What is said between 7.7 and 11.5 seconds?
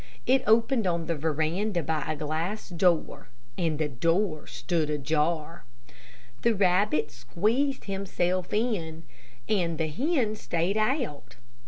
himself in, and the hen stayed out.